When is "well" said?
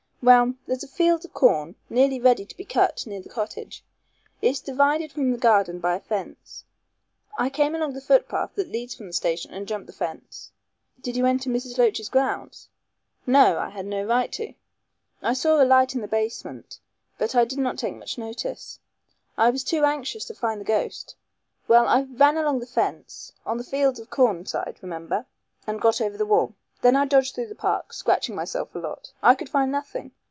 0.23-0.53, 21.67-21.87